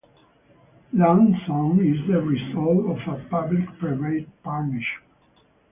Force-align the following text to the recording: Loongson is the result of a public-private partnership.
Loongson 0.95 1.77
is 1.77 2.07
the 2.07 2.19
result 2.23 2.89
of 2.89 3.07
a 3.13 3.23
public-private 3.29 4.27
partnership. 4.41 5.03